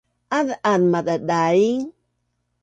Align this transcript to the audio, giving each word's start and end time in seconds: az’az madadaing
az’az 0.37 0.81
madadaing 0.91 1.81